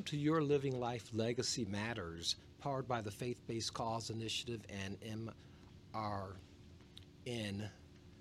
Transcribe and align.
Welcome 0.00 0.18
to 0.18 0.24
Your 0.24 0.40
Living 0.40 0.80
Life 0.80 1.10
Legacy 1.12 1.66
Matters, 1.66 2.36
powered 2.58 2.88
by 2.88 3.02
the 3.02 3.10
Faith 3.10 3.38
Based 3.46 3.74
Cause 3.74 4.08
Initiative 4.08 4.62
and 4.82 4.96
MRN 5.94 7.68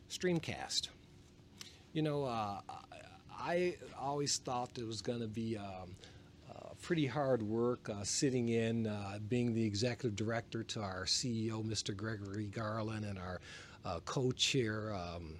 Streamcast. 0.09 0.89
You 1.93 2.01
know, 2.01 2.25
uh, 2.25 2.59
I 3.31 3.77
always 3.97 4.39
thought 4.39 4.77
it 4.77 4.85
was 4.85 5.01
going 5.01 5.21
to 5.21 5.29
be 5.29 5.55
um, 5.55 5.95
uh, 6.51 6.73
pretty 6.81 7.07
hard 7.07 7.41
work 7.41 7.89
uh, 7.89 8.03
sitting 8.03 8.49
in, 8.49 8.85
uh, 8.85 9.19
being 9.29 9.53
the 9.53 9.63
executive 9.63 10.17
director 10.17 10.63
to 10.63 10.81
our 10.81 11.05
CEO, 11.05 11.63
Mr. 11.63 11.95
Gregory 11.95 12.47
Garland, 12.47 13.05
and 13.05 13.17
our 13.17 13.39
uh, 13.85 14.01
co 14.03 14.33
chair. 14.33 14.93
Um, 14.93 15.35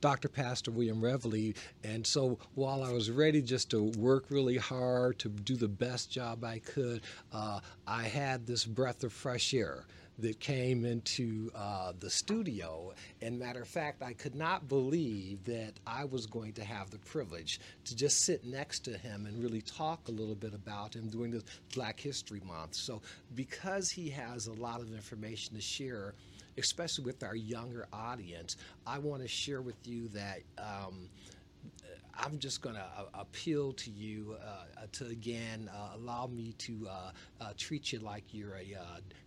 Dr. 0.00 0.28
Pastor 0.28 0.70
William 0.70 1.00
Revely. 1.00 1.56
And 1.84 2.06
so 2.06 2.38
while 2.54 2.82
I 2.82 2.92
was 2.92 3.10
ready 3.10 3.42
just 3.42 3.70
to 3.70 3.92
work 3.98 4.26
really 4.30 4.56
hard 4.56 5.18
to 5.20 5.28
do 5.28 5.56
the 5.56 5.68
best 5.68 6.10
job 6.10 6.44
I 6.44 6.58
could, 6.58 7.02
uh, 7.32 7.60
I 7.86 8.04
had 8.04 8.46
this 8.46 8.64
breath 8.64 9.04
of 9.04 9.12
fresh 9.12 9.54
air 9.54 9.84
that 10.18 10.40
came 10.40 10.84
into 10.84 11.50
uh, 11.54 11.92
the 11.98 12.08
studio. 12.08 12.92
And 13.20 13.38
matter 13.38 13.62
of 13.62 13.68
fact, 13.68 14.02
I 14.02 14.12
could 14.12 14.34
not 14.34 14.68
believe 14.68 15.44
that 15.44 15.74
I 15.86 16.04
was 16.04 16.26
going 16.26 16.52
to 16.54 16.64
have 16.64 16.90
the 16.90 16.98
privilege 16.98 17.60
to 17.84 17.94
just 17.94 18.22
sit 18.22 18.44
next 18.44 18.80
to 18.80 18.96
him 18.96 19.26
and 19.26 19.42
really 19.42 19.60
talk 19.60 20.08
a 20.08 20.12
little 20.12 20.34
bit 20.34 20.54
about 20.54 20.94
him 20.94 21.08
during 21.08 21.32
the 21.32 21.44
Black 21.74 22.00
History 22.00 22.40
Month. 22.46 22.74
So, 22.74 23.02
because 23.34 23.90
he 23.90 24.08
has 24.10 24.46
a 24.46 24.54
lot 24.54 24.80
of 24.80 24.92
information 24.92 25.54
to 25.54 25.60
share, 25.60 26.14
especially 26.58 27.04
with 27.04 27.22
our 27.22 27.36
younger 27.36 27.86
audience, 27.92 28.56
I 28.86 28.98
want 28.98 29.22
to 29.22 29.28
share 29.28 29.62
with 29.62 29.86
you 29.86 30.08
that. 30.08 30.40
Um, 30.58 31.08
I'm 32.18 32.38
just 32.38 32.62
going 32.62 32.76
to 32.76 32.80
uh, 32.82 33.04
appeal 33.14 33.72
to 33.74 33.90
you 33.90 34.36
uh, 34.40 34.46
uh, 34.46 34.86
to 34.92 35.06
again 35.06 35.68
uh, 35.72 35.96
allow 35.96 36.26
me 36.26 36.54
to 36.58 36.88
uh, 36.88 37.10
uh, 37.40 37.52
treat 37.56 37.92
you 37.92 37.98
like 37.98 38.24
you're 38.32 38.54
a 38.56 38.76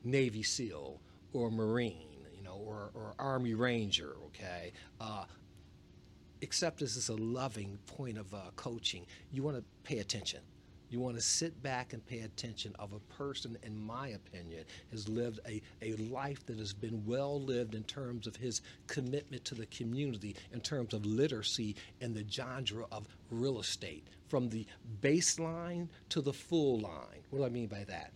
Navy 0.04 0.44
SEAL 0.44 1.00
or 1.34 1.52
Marine, 1.52 2.26
you 2.36 2.44
know, 2.44 2.60
or, 2.66 2.90
or 2.94 3.14
Army 3.20 3.54
Ranger, 3.54 4.16
okay? 4.28 4.72
except 6.42 6.80
this 6.80 6.96
is 6.96 7.10
a 7.10 7.16
loving 7.16 7.78
point 7.86 8.18
of 8.18 8.34
coaching. 8.56 9.06
You 9.32 9.44
want 9.44 9.58
to 9.58 9.64
pay 9.84 10.00
attention. 10.00 10.40
You 10.90 11.00
want 11.00 11.16
to 11.18 11.22
sit 11.22 11.62
back 11.62 11.94
and 11.94 12.06
pay 12.06 12.22
attention 12.22 12.76
of 12.80 12.94
a 12.94 13.00
person, 13.14 13.58
in 13.62 13.80
my 13.80 14.10
opinion, 14.10 14.66
has 14.90 15.08
lived 15.08 15.40
a, 15.48 15.62
a 15.84 15.94
life 15.96 16.44
that 16.48 16.58
has 16.58 16.74
been 16.74 17.06
well 17.06 17.40
lived 17.40 17.76
in 17.76 17.84
terms 17.84 18.26
of 18.26 18.36
his 18.36 18.62
commitment 18.88 19.46
to 19.46 19.56
the 19.56 19.68
community, 19.68 20.36
in 20.52 20.62
terms 20.62 20.96
of 20.96 21.06
literacy 21.06 21.76
and 22.02 22.16
the 22.16 22.26
genre 22.30 22.86
of 22.92 23.08
real 23.30 23.60
estate, 23.60 24.08
from 24.28 24.50
the 24.50 24.66
baseline 25.02 25.88
to 26.10 26.22
the 26.22 26.34
full 26.34 26.80
line. 26.80 27.22
What 27.30 27.40
do 27.40 27.46
I 27.46 27.50
mean 27.50 27.68
by 27.68 27.84
that? 27.84 28.12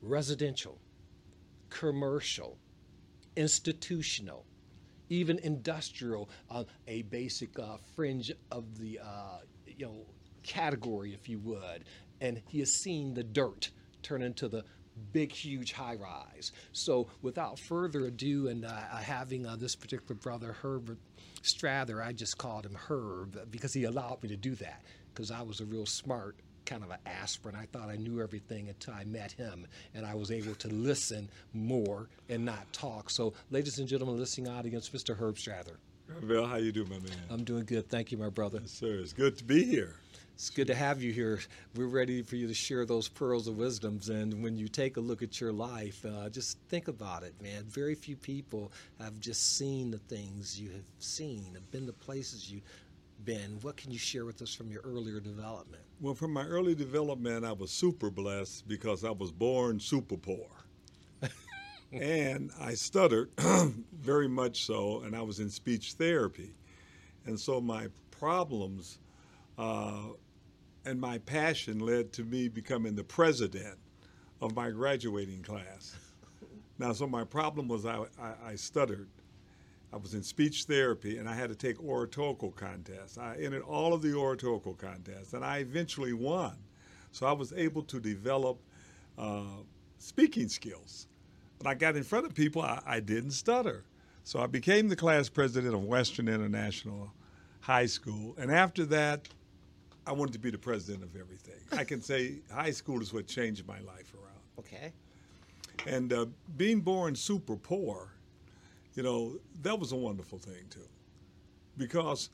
Residential, 0.00 0.78
commercial, 1.68 2.56
institutional, 3.36 4.46
even 5.10 5.38
industrial, 5.40 6.30
uh, 6.50 6.64
a 6.88 7.02
basic 7.02 7.58
uh, 7.58 7.76
fringe 7.94 8.32
of 8.50 8.78
the 8.78 9.00
uh, 9.02 9.40
you 9.66 9.84
know 9.84 10.06
category, 10.42 11.14
if 11.14 11.28
you 11.28 11.38
would, 11.40 11.84
and 12.20 12.40
he 12.48 12.60
has 12.60 12.72
seen 12.72 13.14
the 13.14 13.24
dirt 13.24 13.70
turn 14.02 14.22
into 14.22 14.48
the 14.48 14.64
big, 15.12 15.32
huge 15.32 15.72
high 15.72 15.94
rise. 15.94 16.52
So, 16.72 17.08
without 17.22 17.58
further 17.58 18.06
ado, 18.06 18.48
and 18.48 18.64
uh, 18.64 18.70
having 18.96 19.46
uh, 19.46 19.56
this 19.56 19.74
particular 19.76 20.14
brother, 20.14 20.52
Herbert 20.52 20.98
Strather, 21.42 22.02
I 22.02 22.12
just 22.12 22.38
called 22.38 22.66
him 22.66 22.74
Herb 22.74 23.50
because 23.50 23.72
he 23.72 23.84
allowed 23.84 24.22
me 24.22 24.28
to 24.28 24.36
do 24.36 24.54
that 24.56 24.82
because 25.12 25.30
I 25.30 25.42
was 25.42 25.60
a 25.60 25.64
real 25.64 25.86
smart 25.86 26.36
kind 26.66 26.84
of 26.84 26.90
an 26.90 26.98
aspirin. 27.06 27.56
I 27.56 27.66
thought 27.66 27.88
I 27.88 27.96
knew 27.96 28.20
everything 28.20 28.68
until 28.68 28.94
I 28.94 29.04
met 29.04 29.32
him, 29.32 29.66
and 29.94 30.06
I 30.06 30.14
was 30.14 30.30
able 30.30 30.54
to 30.56 30.68
listen 30.68 31.28
more 31.52 32.08
and 32.28 32.44
not 32.44 32.72
talk. 32.72 33.10
So, 33.10 33.32
ladies 33.50 33.78
and 33.78 33.88
gentlemen, 33.88 34.18
listening 34.18 34.48
audience, 34.48 34.90
Mr. 34.90 35.18
Herb 35.18 35.36
Strather. 35.36 35.78
Bill, 36.26 36.46
how 36.46 36.56
you 36.56 36.72
doing, 36.72 36.88
my 36.88 36.98
man? 36.98 37.16
I'm 37.30 37.44
doing 37.44 37.64
good. 37.64 37.88
Thank 37.88 38.10
you, 38.12 38.18
my 38.18 38.28
brother. 38.28 38.58
Yes, 38.60 38.72
sir. 38.72 38.98
It's 39.00 39.12
good 39.12 39.38
to 39.38 39.44
be 39.44 39.64
here. 39.64 39.96
It's 40.40 40.48
good 40.48 40.68
to 40.68 40.74
have 40.74 41.02
you 41.02 41.12
here. 41.12 41.38
We're 41.76 41.84
ready 41.84 42.22
for 42.22 42.36
you 42.36 42.48
to 42.48 42.54
share 42.54 42.86
those 42.86 43.08
pearls 43.08 43.46
of 43.46 43.58
wisdoms. 43.58 44.08
And 44.08 44.42
when 44.42 44.56
you 44.56 44.68
take 44.68 44.96
a 44.96 45.00
look 45.00 45.22
at 45.22 45.38
your 45.38 45.52
life, 45.52 46.02
uh, 46.02 46.30
just 46.30 46.56
think 46.70 46.88
about 46.88 47.24
it, 47.24 47.34
man. 47.42 47.64
Very 47.64 47.94
few 47.94 48.16
people 48.16 48.72
have 48.98 49.20
just 49.20 49.58
seen 49.58 49.90
the 49.90 49.98
things 49.98 50.58
you 50.58 50.70
have 50.70 50.86
seen, 50.98 51.44
have 51.52 51.70
been 51.70 51.84
the 51.84 51.92
places 51.92 52.50
you've 52.50 52.62
been. 53.26 53.58
What 53.60 53.76
can 53.76 53.90
you 53.90 53.98
share 53.98 54.24
with 54.24 54.40
us 54.40 54.54
from 54.54 54.70
your 54.70 54.80
earlier 54.80 55.20
development? 55.20 55.82
Well, 56.00 56.14
from 56.14 56.32
my 56.32 56.46
early 56.46 56.74
development, 56.74 57.44
I 57.44 57.52
was 57.52 57.70
super 57.70 58.08
blessed 58.08 58.66
because 58.66 59.04
I 59.04 59.10
was 59.10 59.30
born 59.30 59.78
super 59.78 60.16
poor. 60.16 60.48
and 61.92 62.50
I 62.58 62.72
stuttered 62.72 63.28
very 63.92 64.26
much 64.26 64.64
so, 64.64 65.02
and 65.02 65.14
I 65.14 65.20
was 65.20 65.38
in 65.38 65.50
speech 65.50 65.92
therapy. 65.98 66.54
And 67.26 67.38
so 67.38 67.60
my 67.60 67.88
problems 68.10 69.00
uh, 69.58 70.14
and 70.90 71.00
my 71.00 71.18
passion 71.18 71.78
led 71.78 72.12
to 72.12 72.24
me 72.24 72.48
becoming 72.48 72.96
the 72.96 73.04
president 73.04 73.78
of 74.40 74.56
my 74.56 74.70
graduating 74.70 75.40
class. 75.40 75.96
Now, 76.80 76.92
so 76.92 77.06
my 77.06 77.22
problem 77.22 77.68
was 77.68 77.86
I, 77.86 78.06
I, 78.20 78.32
I, 78.44 78.54
stuttered. 78.56 79.08
I 79.92 79.98
was 79.98 80.14
in 80.14 80.24
speech 80.24 80.64
therapy 80.64 81.18
and 81.18 81.28
I 81.28 81.34
had 81.34 81.48
to 81.48 81.54
take 81.54 81.80
oratorical 81.80 82.50
contests. 82.50 83.18
I 83.18 83.36
entered 83.36 83.62
all 83.62 83.94
of 83.94 84.02
the 84.02 84.14
oratorical 84.14 84.74
contests 84.74 85.32
and 85.32 85.44
I 85.44 85.58
eventually 85.58 86.12
won. 86.12 86.56
So 87.12 87.24
I 87.24 87.32
was 87.32 87.52
able 87.52 87.82
to 87.84 88.00
develop 88.00 88.58
uh, 89.16 89.62
speaking 89.98 90.48
skills. 90.48 91.06
When 91.58 91.70
I 91.70 91.74
got 91.74 91.96
in 91.96 92.02
front 92.02 92.26
of 92.26 92.34
people, 92.34 92.62
I, 92.62 92.82
I 92.84 92.98
didn't 92.98 93.32
stutter. 93.32 93.84
So 94.24 94.40
I 94.40 94.48
became 94.48 94.88
the 94.88 94.96
class 94.96 95.28
president 95.28 95.72
of 95.72 95.84
Western 95.84 96.26
International 96.26 97.12
High 97.60 97.86
School. 97.86 98.34
And 98.38 98.50
after 98.50 98.84
that, 98.86 99.28
I 100.06 100.12
wanted 100.12 100.32
to 100.32 100.38
be 100.38 100.50
the 100.50 100.58
president 100.58 101.04
of 101.04 101.14
everything. 101.14 101.60
I 101.72 101.84
can 101.84 102.00
say 102.00 102.40
high 102.52 102.70
school 102.70 103.00
is 103.00 103.12
what 103.12 103.26
changed 103.26 103.66
my 103.66 103.80
life 103.80 104.14
around. 104.14 104.40
Okay. 104.58 104.92
And 105.86 106.12
uh, 106.12 106.26
being 106.56 106.80
born 106.80 107.14
super 107.14 107.56
poor, 107.56 108.12
you 108.94 109.02
know, 109.02 109.38
that 109.62 109.78
was 109.78 109.92
a 109.92 109.96
wonderful 109.96 110.38
thing 110.38 110.64
too, 110.68 110.88
because 111.76 112.30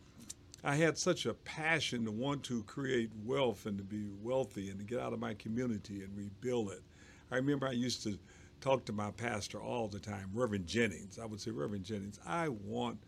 I 0.64 0.74
had 0.74 0.98
such 0.98 1.26
a 1.26 1.34
passion 1.34 2.04
to 2.06 2.10
want 2.10 2.42
to 2.44 2.62
create 2.64 3.10
wealth 3.24 3.66
and 3.66 3.78
to 3.78 3.84
be 3.84 4.06
wealthy 4.22 4.70
and 4.70 4.78
to 4.78 4.84
get 4.84 4.98
out 4.98 5.12
of 5.12 5.20
my 5.20 5.34
community 5.34 6.02
and 6.02 6.16
rebuild 6.16 6.70
it. 6.70 6.82
I 7.30 7.36
remember 7.36 7.68
I 7.68 7.72
used 7.72 8.02
to 8.04 8.18
talk 8.60 8.84
to 8.86 8.92
my 8.92 9.10
pastor 9.10 9.60
all 9.60 9.86
the 9.86 10.00
time, 10.00 10.30
Reverend 10.32 10.66
Jennings. 10.66 11.18
I 11.22 11.26
would 11.26 11.40
say, 11.40 11.50
Reverend 11.50 11.84
Jennings, 11.84 12.18
I 12.26 12.48
want 12.48 12.98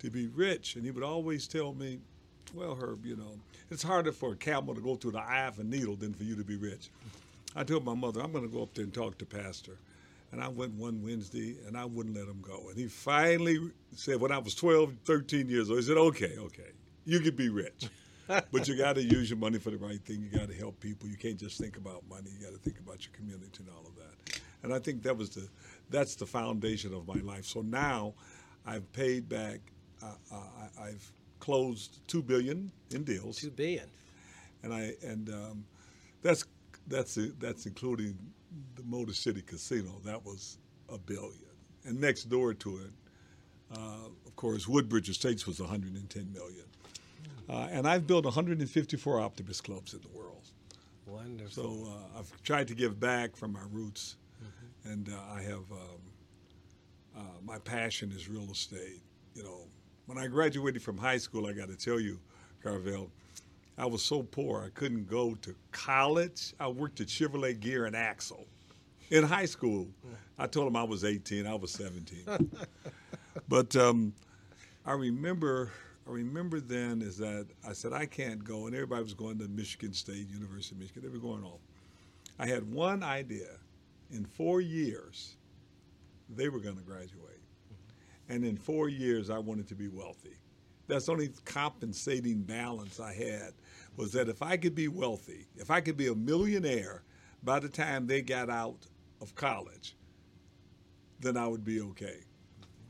to 0.00 0.10
be 0.10 0.28
rich. 0.28 0.76
And 0.76 0.84
he 0.84 0.90
would 0.90 1.02
always 1.02 1.48
tell 1.48 1.72
me, 1.72 1.98
well, 2.54 2.76
Herb, 2.80 3.04
you 3.04 3.16
know, 3.16 3.38
it's 3.70 3.82
harder 3.82 4.12
for 4.12 4.32
a 4.32 4.36
camel 4.36 4.74
to 4.74 4.80
go 4.80 4.96
through 4.96 5.12
the 5.12 5.20
eye 5.20 5.46
of 5.46 5.58
a 5.58 5.64
needle 5.64 5.96
than 5.96 6.14
for 6.14 6.24
you 6.24 6.36
to 6.36 6.44
be 6.44 6.56
rich. 6.56 6.90
I 7.56 7.64
told 7.64 7.84
my 7.84 7.94
mother, 7.94 8.20
I'm 8.20 8.32
going 8.32 8.44
to 8.44 8.54
go 8.54 8.62
up 8.62 8.74
there 8.74 8.84
and 8.84 8.92
talk 8.92 9.18
to 9.18 9.26
Pastor. 9.26 9.78
And 10.30 10.42
I 10.42 10.48
went 10.48 10.74
one 10.74 11.02
Wednesday 11.02 11.56
and 11.66 11.76
I 11.76 11.86
wouldn't 11.86 12.14
let 12.14 12.26
him 12.26 12.42
go. 12.42 12.68
And 12.68 12.76
he 12.76 12.86
finally 12.86 13.58
said, 13.94 14.20
when 14.20 14.30
I 14.30 14.38
was 14.38 14.54
12, 14.54 14.94
13 15.04 15.48
years 15.48 15.70
old, 15.70 15.78
he 15.78 15.84
said, 15.86 15.96
okay, 15.96 16.34
okay, 16.38 16.70
you 17.06 17.20
can 17.20 17.34
be 17.34 17.48
rich. 17.48 17.88
but 18.26 18.68
you 18.68 18.76
got 18.76 18.96
to 18.96 19.02
use 19.16 19.30
your 19.30 19.38
money 19.38 19.58
for 19.58 19.70
the 19.70 19.78
right 19.78 20.00
thing. 20.00 20.20
You 20.30 20.38
got 20.38 20.48
to 20.48 20.54
help 20.54 20.78
people. 20.80 21.08
You 21.08 21.16
can't 21.16 21.38
just 21.38 21.58
think 21.58 21.78
about 21.78 22.02
money. 22.08 22.30
You 22.38 22.44
got 22.44 22.52
to 22.52 22.58
think 22.58 22.78
about 22.78 23.06
your 23.06 23.14
community 23.14 23.50
and 23.58 23.68
all 23.70 23.86
of 23.86 23.96
that. 23.96 24.40
And 24.62 24.74
I 24.74 24.78
think 24.78 25.02
that 25.04 25.16
was 25.16 25.30
the 25.30 25.48
that's 25.88 26.16
the 26.16 26.26
foundation 26.26 26.92
of 26.92 27.06
my 27.06 27.20
life. 27.22 27.46
So 27.46 27.62
now, 27.62 28.12
I've 28.66 28.92
paid 28.92 29.28
back. 29.28 29.60
Uh, 30.02 30.12
uh, 30.30 30.36
I, 30.36 30.88
I've 30.88 31.12
closed 31.40 32.00
two 32.06 32.22
billion 32.22 32.70
in 32.90 33.04
deals. 33.04 33.38
Two 33.38 33.50
billion. 33.50 33.88
And 34.62 34.72
I 34.72 34.92
and 35.02 35.28
um, 35.30 35.64
that's 36.22 36.44
that's 36.86 37.18
that's 37.38 37.66
including 37.66 38.16
the 38.76 38.82
Motor 38.82 39.12
City 39.14 39.42
Casino. 39.42 40.00
That 40.04 40.24
was 40.24 40.58
a 40.88 40.98
billion. 40.98 41.32
And 41.84 42.00
next 42.00 42.24
door 42.24 42.54
to 42.54 42.78
it, 42.78 42.90
uh, 43.72 44.08
of 44.26 44.36
course, 44.36 44.66
Woodbridge 44.66 45.08
Estates 45.08 45.46
was 45.46 45.60
110 45.60 46.32
million. 46.32 46.64
Uh, 47.48 47.68
and 47.70 47.88
I've 47.88 48.06
built 48.06 48.24
154 48.24 49.20
Optimist 49.20 49.64
clubs 49.64 49.94
in 49.94 50.00
the 50.00 50.08
world. 50.08 50.42
Wonderful. 51.06 51.50
So 51.50 51.90
uh, 51.90 52.18
I've 52.18 52.42
tried 52.42 52.68
to 52.68 52.74
give 52.74 53.00
back 53.00 53.36
from 53.36 53.52
my 53.52 53.62
roots, 53.70 54.16
mm-hmm. 54.42 54.90
and 54.92 55.08
uh, 55.08 55.34
I 55.34 55.40
have 55.42 55.72
um, 55.72 56.00
uh, 57.16 57.20
my 57.42 57.58
passion 57.58 58.12
is 58.12 58.28
real 58.28 58.50
estate. 58.50 59.02
You 59.34 59.44
know, 59.44 59.60
when 60.08 60.16
I 60.16 60.26
graduated 60.26 60.82
from 60.82 60.96
high 60.96 61.18
school, 61.18 61.46
I 61.46 61.52
got 61.52 61.68
to 61.68 61.76
tell 61.76 62.00
you, 62.00 62.18
Carvel, 62.62 63.10
I 63.76 63.84
was 63.84 64.02
so 64.02 64.22
poor 64.22 64.64
I 64.64 64.70
couldn't 64.70 65.06
go 65.06 65.34
to 65.42 65.54
college. 65.70 66.54
I 66.58 66.66
worked 66.68 67.00
at 67.02 67.08
Chevrolet 67.08 67.60
Gear 67.60 67.84
and 67.84 67.94
Axle. 67.94 68.46
In 69.10 69.22
high 69.22 69.44
school, 69.44 69.86
I 70.38 70.46
told 70.46 70.66
them 70.66 70.76
I 70.76 70.82
was 70.82 71.04
18. 71.04 71.46
I 71.46 71.54
was 71.54 71.72
17. 71.72 72.50
but 73.48 73.76
um, 73.76 74.14
I 74.86 74.92
remember 74.92 75.70
I 76.06 76.10
remember 76.10 76.58
then 76.58 77.02
is 77.02 77.18
that 77.18 77.46
I 77.66 77.74
said 77.74 77.92
I 77.92 78.06
can't 78.06 78.42
go, 78.42 78.66
and 78.66 78.74
everybody 78.74 79.02
was 79.02 79.12
going 79.12 79.38
to 79.40 79.48
Michigan 79.48 79.92
State, 79.92 80.26
University 80.30 80.74
of 80.74 80.80
Michigan. 80.80 81.02
They 81.02 81.10
were 81.10 81.18
going 81.18 81.44
off. 81.44 81.60
I 82.38 82.46
had 82.46 82.72
one 82.72 83.02
idea. 83.02 83.58
In 84.10 84.24
four 84.24 84.62
years, 84.62 85.36
they 86.34 86.48
were 86.48 86.60
going 86.60 86.76
to 86.76 86.82
graduate, 86.82 87.27
and 88.28 88.44
in 88.44 88.56
four 88.56 88.88
years, 88.88 89.30
I 89.30 89.38
wanted 89.38 89.68
to 89.68 89.74
be 89.74 89.88
wealthy. 89.88 90.36
That's 90.86 91.06
the 91.06 91.12
only 91.12 91.30
compensating 91.44 92.42
balance 92.42 92.98
I 93.00 93.12
had 93.14 93.52
was 93.96 94.12
that 94.12 94.28
if 94.28 94.42
I 94.42 94.56
could 94.56 94.74
be 94.74 94.88
wealthy, 94.88 95.46
if 95.56 95.70
I 95.70 95.80
could 95.80 95.96
be 95.96 96.08
a 96.08 96.14
millionaire 96.14 97.02
by 97.42 97.60
the 97.60 97.68
time 97.68 98.06
they 98.06 98.22
got 98.22 98.48
out 98.48 98.86
of 99.20 99.34
college, 99.34 99.96
then 101.20 101.36
I 101.36 101.46
would 101.46 101.64
be 101.64 101.80
okay. 101.80 102.20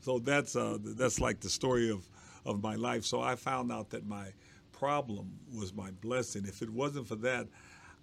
So 0.00 0.18
that's 0.18 0.54
uh, 0.54 0.78
that's 0.80 1.20
like 1.20 1.40
the 1.40 1.48
story 1.48 1.90
of, 1.90 2.08
of 2.44 2.62
my 2.62 2.76
life. 2.76 3.04
So 3.04 3.20
I 3.20 3.34
found 3.34 3.72
out 3.72 3.90
that 3.90 4.06
my 4.06 4.32
problem 4.72 5.32
was 5.52 5.74
my 5.74 5.90
blessing. 6.00 6.44
If 6.46 6.62
it 6.62 6.70
wasn't 6.70 7.08
for 7.08 7.16
that, 7.16 7.48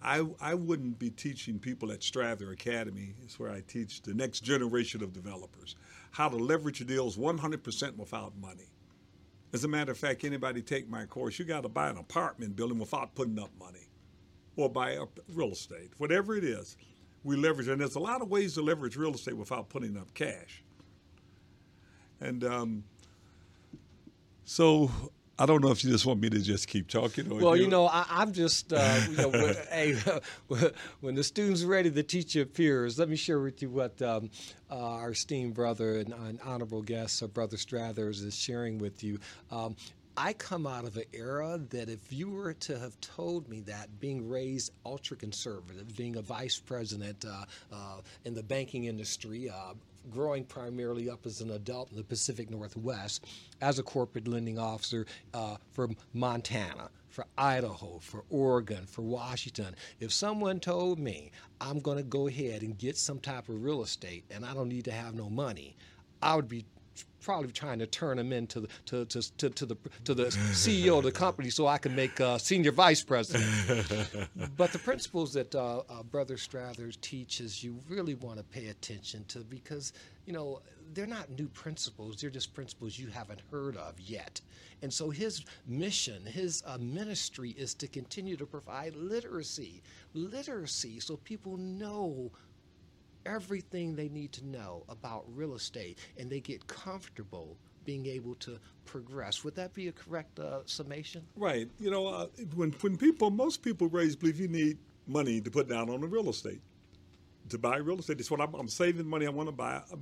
I, 0.01 0.25
I 0.41 0.53
wouldn't 0.55 0.99
be 0.99 1.09
teaching 1.09 1.57
people 1.57 1.91
at 1.91 2.03
Strather 2.03 2.51
Academy. 2.51 3.15
It's 3.23 3.39
where 3.39 3.49
I 3.49 3.63
teach 3.67 4.01
the 4.01 4.13
next 4.13 4.41
generation 4.41 5.01
of 5.01 5.13
developers 5.13 5.75
how 6.15 6.29
to 6.29 6.37
leverage 6.37 6.79
deals 6.87 7.17
100% 7.17 7.97
without 7.97 8.31
money. 8.37 8.69
As 9.51 9.65
a 9.65 9.67
matter 9.67 9.91
of 9.91 9.97
fact, 9.97 10.23
anybody 10.23 10.61
take 10.61 10.89
my 10.89 11.05
course, 11.05 11.37
you 11.37 11.43
got 11.43 11.63
to 11.63 11.69
buy 11.69 11.89
an 11.89 11.97
apartment 11.97 12.55
building 12.55 12.79
without 12.79 13.13
putting 13.15 13.37
up 13.37 13.49
money 13.59 13.89
or 14.55 14.69
buy 14.69 14.95
up 14.95 15.19
real 15.33 15.51
estate, 15.51 15.91
whatever 15.97 16.37
it 16.37 16.45
is. 16.45 16.77
We 17.25 17.35
leverage, 17.35 17.67
and 17.67 17.81
there's 17.81 17.95
a 17.95 17.99
lot 17.99 18.21
of 18.21 18.29
ways 18.29 18.53
to 18.53 18.61
leverage 18.61 18.95
real 18.95 19.13
estate 19.13 19.35
without 19.35 19.67
putting 19.67 19.97
up 19.97 20.13
cash. 20.13 20.63
And 22.21 22.45
um, 22.45 22.85
so 24.45 24.89
I 25.37 25.45
don't 25.45 25.61
know 25.61 25.71
if 25.71 25.83
you 25.83 25.91
just 25.91 26.05
want 26.05 26.21
me 26.21 26.29
to 26.29 26.39
just 26.39 26.67
keep 26.67 26.87
talking. 26.87 27.29
Or 27.29 27.39
well, 27.39 27.55
you, 27.57 27.67
know, 27.67 27.87
I, 27.87 28.21
am 28.21 28.31
just, 28.31 28.71
uh, 28.71 29.01
you 29.09 29.17
know, 29.17 29.29
when, 29.29 29.55
hey, 29.69 29.95
when 31.01 31.15
the 31.15 31.23
student's 31.23 31.63
ready, 31.63 31.89
the 31.89 32.03
teacher 32.03 32.41
appears. 32.41 32.97
Let 32.97 33.09
me 33.09 33.17
share 33.17 33.39
with 33.39 33.61
you 33.61 33.69
what 33.69 34.01
um, 34.01 34.29
uh, 34.71 34.75
our 34.75 35.11
esteemed 35.11 35.53
brother 35.53 35.97
and, 35.97 36.13
and 36.13 36.39
honorable 36.41 36.81
guest, 36.81 37.21
uh, 37.21 37.27
Brother 37.27 37.57
Strathers, 37.57 38.23
is 38.23 38.37
sharing 38.37 38.77
with 38.77 39.03
you. 39.03 39.19
Um, 39.51 39.75
I 40.17 40.31
come 40.31 40.65
out 40.65 40.85
of 40.85 40.95
an 40.95 41.03
era 41.11 41.59
that 41.71 41.89
if 41.89 42.13
you 42.13 42.29
were 42.29 42.53
to 42.53 42.79
have 42.79 42.97
told 43.01 43.49
me 43.49 43.59
that 43.61 43.99
being 43.99 44.29
raised 44.29 44.71
ultra 44.85 45.17
conservative, 45.17 45.93
being 45.97 46.15
a 46.15 46.21
vice 46.21 46.57
president 46.57 47.25
uh, 47.25 47.43
uh, 47.73 47.97
in 48.23 48.33
the 48.33 48.43
banking 48.43 48.85
industry, 48.85 49.49
uh, 49.49 49.73
growing 50.09 50.43
primarily 50.45 51.09
up 51.09 51.25
as 51.25 51.41
an 51.41 51.51
adult 51.51 51.91
in 51.91 51.97
the 51.97 52.03
Pacific 52.03 52.49
Northwest 52.49 53.25
as 53.61 53.79
a 53.79 53.83
corporate 53.83 54.27
lending 54.27 54.59
officer 54.59 55.05
uh, 55.33 55.57
for 55.73 55.89
Montana, 56.13 56.89
for 57.09 57.25
Idaho, 57.37 57.99
for 58.01 58.23
Oregon, 58.29 58.85
for 58.85 59.01
Washington. 59.01 59.75
If 59.99 60.11
someone 60.11 60.59
told 60.59 60.99
me 60.99 61.31
I'm 61.61 61.79
going 61.79 61.97
to 61.97 62.03
go 62.03 62.27
ahead 62.27 62.61
and 62.61 62.77
get 62.77 62.97
some 62.97 63.19
type 63.19 63.49
of 63.49 63.63
real 63.63 63.81
estate 63.81 64.25
and 64.29 64.45
I 64.45 64.53
don't 64.53 64.69
need 64.69 64.85
to 64.85 64.91
have 64.91 65.15
no 65.15 65.29
money, 65.29 65.75
I 66.21 66.35
would 66.35 66.47
be 66.47 66.65
probably 67.25 67.51
trying 67.51 67.79
to 67.79 67.87
turn 67.87 68.19
him 68.19 68.31
into 68.31 68.59
the 68.61 68.67
to, 68.85 69.03
to, 69.05 69.21
to, 69.37 69.49
to 69.49 69.65
the 69.65 69.75
to 70.03 70.13
the 70.13 70.25
CEO 70.25 70.99
of 70.99 71.03
the 71.03 71.11
company 71.11 71.49
so 71.49 71.65
I 71.65 71.79
can 71.79 71.95
make 71.95 72.21
uh, 72.21 72.37
senior 72.37 72.71
vice 72.71 73.03
president. 73.03 73.87
but 74.57 74.71
the 74.71 74.77
principles 74.77 75.33
that 75.33 75.53
uh, 75.55 75.79
uh, 75.89 76.03
Brother 76.03 76.35
Strathers 76.35 77.01
teaches, 77.01 77.63
you 77.63 77.79
really 77.89 78.13
want 78.13 78.37
to 78.37 78.43
pay 78.43 78.67
attention 78.67 79.25
to 79.29 79.39
because 79.39 79.91
you 80.27 80.33
know 80.33 80.61
they're 80.93 81.07
not 81.07 81.31
new 81.31 81.47
principles; 81.47 82.21
they're 82.21 82.29
just 82.29 82.53
principles 82.53 82.99
you 82.99 83.07
haven't 83.07 83.41
heard 83.51 83.75
of 83.75 83.99
yet. 83.99 84.39
And 84.83 84.93
so 84.93 85.09
his 85.09 85.43
mission, 85.65 86.23
his 86.25 86.61
uh, 86.67 86.77
ministry, 86.79 87.55
is 87.57 87.73
to 87.75 87.87
continue 87.87 88.37
to 88.37 88.45
provide 88.45 88.95
literacy, 88.95 89.81
literacy, 90.13 90.99
so 90.99 91.17
people 91.17 91.57
know 91.57 92.31
everything 93.25 93.95
they 93.95 94.09
need 94.09 94.31
to 94.33 94.45
know 94.45 94.83
about 94.89 95.25
real 95.33 95.55
estate 95.55 95.99
and 96.17 96.29
they 96.29 96.39
get 96.39 96.65
comfortable 96.67 97.57
being 97.85 98.05
able 98.07 98.35
to 98.35 98.59
progress. 98.85 99.43
Would 99.43 99.55
that 99.55 99.73
be 99.73 99.87
a 99.87 99.91
correct 99.91 100.39
uh, 100.39 100.61
summation? 100.65 101.23
Right. 101.35 101.69
You 101.79 101.91
know, 101.91 102.07
uh, 102.07 102.27
when, 102.55 102.71
when 102.81 102.97
people, 102.97 103.29
most 103.29 103.61
people 103.61 103.87
raise 103.87 104.15
believe 104.15 104.39
you 104.39 104.47
need 104.47 104.77
money 105.07 105.39
to 105.41 105.51
put 105.51 105.69
down 105.69 105.89
on 105.89 106.01
the 106.01 106.07
real 106.07 106.29
estate. 106.29 106.61
To 107.49 107.59
buy 107.59 107.77
real 107.77 107.99
estate, 107.99 108.19
it's 108.19 108.31
what 108.31 108.41
I'm, 108.41 108.53
I'm 108.55 108.67
saving 108.67 109.07
money. 109.07 109.27
I 109.27 109.29
want 109.29 109.49
to 109.49 109.55
buy 109.55 109.75
a, 109.91 109.97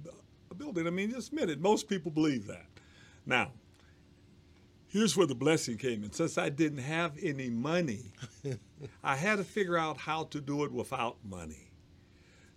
a 0.50 0.56
building. 0.56 0.88
I 0.88 0.92
mean, 0.92 1.12
just 1.12 1.30
admit 1.30 1.50
it. 1.50 1.60
Most 1.60 1.90
people 1.90 2.10
believe 2.10 2.48
that. 2.48 2.66
Now, 3.26 3.52
here's 4.88 5.18
where 5.18 5.28
the 5.28 5.36
blessing 5.36 5.78
came 5.78 6.04
in. 6.04 6.12
Since 6.14 6.38
I 6.38 6.50
didn't 6.50 6.80
have 6.80 7.18
any 7.22 7.50
money, 7.50 8.14
I 9.04 9.16
had 9.16 9.40
to 9.40 9.44
figure 9.44 9.78
out 9.78 9.98
how 9.98 10.26
to 10.26 10.40
do 10.40 10.64
it 10.64 10.72
without 10.72 11.18
money. 11.28 11.73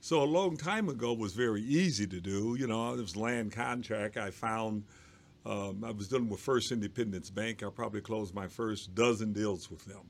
So 0.07 0.23
a 0.23 0.25
long 0.25 0.57
time 0.57 0.89
ago 0.89 1.15
was 1.15 1.33
very 1.33 1.63
easy 1.63 2.07
to 2.07 2.21
do. 2.21 2.55
You 2.57 2.69
know, 2.69 2.95
it 2.95 3.01
was 3.01 3.17
land 3.17 3.51
contract. 3.51 4.17
I 4.17 4.31
found 4.31 4.85
um, 5.45 5.83
I 5.85 5.91
was 5.91 6.07
dealing 6.07 6.29
with 6.29 6.39
First 6.39 6.71
Independence 6.71 7.29
Bank. 7.29 7.65
I 7.65 7.71
probably 7.71 8.03
closed 8.03 8.33
my 8.33 8.47
first 8.47 8.95
dozen 8.95 9.33
deals 9.33 9.69
with 9.69 9.85
them, 9.85 10.09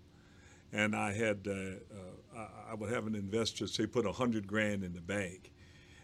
and 0.70 0.94
I 0.94 1.14
had 1.14 1.48
uh, 1.48 2.36
uh, 2.38 2.46
I 2.70 2.74
would 2.74 2.92
have 2.92 3.06
an 3.06 3.14
investor 3.14 3.66
say 3.66 3.86
put 3.86 4.04
a 4.04 4.12
hundred 4.12 4.46
grand 4.46 4.84
in 4.84 4.92
the 4.92 5.00
bank, 5.00 5.50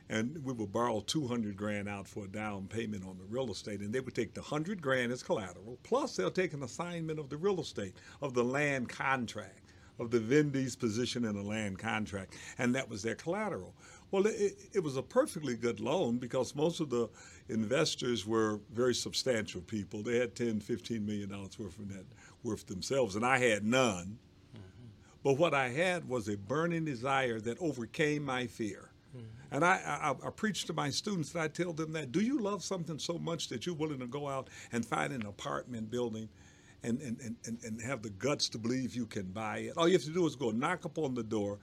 and 0.08 0.42
we 0.42 0.54
would 0.54 0.72
borrow 0.72 1.00
two 1.00 1.28
hundred 1.28 1.58
grand 1.58 1.86
out 1.86 2.08
for 2.08 2.24
a 2.24 2.28
down 2.28 2.68
payment 2.68 3.04
on 3.04 3.18
the 3.18 3.26
real 3.26 3.52
estate, 3.52 3.80
and 3.80 3.92
they 3.92 4.00
would 4.00 4.14
take 4.14 4.32
the 4.32 4.40
hundred 4.40 4.80
grand 4.80 5.12
as 5.12 5.22
collateral 5.22 5.76
plus 5.82 6.16
they'll 6.16 6.30
take 6.30 6.54
an 6.54 6.62
assignment 6.62 7.18
of 7.18 7.28
the 7.28 7.36
real 7.36 7.60
estate 7.60 7.94
of 8.22 8.32
the 8.32 8.42
land 8.42 8.88
contract 8.88 9.61
of 9.98 10.10
the 10.10 10.20
vendee's 10.20 10.76
position 10.76 11.24
in 11.24 11.36
a 11.36 11.42
land 11.42 11.78
contract, 11.78 12.34
and 12.58 12.74
that 12.74 12.88
was 12.88 13.02
their 13.02 13.14
collateral. 13.14 13.74
Well, 14.10 14.26
it, 14.26 14.58
it, 14.74 14.82
was 14.82 14.98
a 14.98 15.02
perfectly 15.02 15.56
good 15.56 15.80
loan 15.80 16.18
because 16.18 16.54
most 16.54 16.80
of 16.80 16.90
the 16.90 17.08
investors 17.48 18.26
were 18.26 18.60
very 18.70 18.94
substantial 18.94 19.62
people. 19.62 20.02
They 20.02 20.18
had 20.18 20.34
10, 20.34 20.60
15 20.60 21.04
million 21.04 21.30
dollars 21.30 21.58
worth 21.58 21.78
of 21.78 21.88
net 21.88 22.04
worth 22.42 22.66
themselves, 22.66 23.16
and 23.16 23.24
I 23.24 23.38
had 23.38 23.64
none. 23.64 24.19
Mm-hmm. 24.55 24.86
But 25.22 25.38
what 25.38 25.55
I 25.55 25.70
had 25.70 26.06
was 26.08 26.28
a 26.28 26.36
burning 26.36 26.84
desire 26.84 27.40
that 27.40 27.56
overcame 27.58 28.22
my 28.22 28.46
fear. 28.46 28.90
Mm-hmm. 29.17 29.55
And 29.55 29.64
I, 29.64 30.14
I, 30.22 30.26
I, 30.26 30.31
preach 30.31 30.64
to 30.67 30.72
my 30.72 30.90
students 30.90 31.32
and 31.32 31.43
I 31.43 31.48
tell 31.48 31.72
them 31.72 31.93
that 31.93 32.12
do 32.12 32.20
you 32.20 32.38
love 32.38 32.64
something 32.64 32.98
so 32.98 33.19
much 33.19 33.48
that 33.48 33.67
you're 33.67 33.74
willing 33.74 33.98
to 34.00 34.06
go 34.06 34.26
out 34.26 34.48
and 34.72 34.84
find 34.84 35.12
an 35.12 35.26
apartment 35.26 35.90
building 35.90 36.28
and, 36.84 37.01
and, 37.01 37.36
and, 37.44 37.58
and 37.65 37.81
have 37.81 38.03
the 38.03 38.10
guts 38.10 38.48
to 38.51 38.58
believe 38.58 38.94
you 38.94 39.06
can 39.06 39.27
buy 39.27 39.58
it. 39.58 39.74
All 39.77 39.86
you 39.86 39.94
have 39.94 40.05
to 40.05 40.12
do 40.12 40.27
is 40.27 40.36
go 40.36 40.51
knock 40.51 40.84
upon 40.84 41.15
the 41.15 41.22
door, 41.22 41.58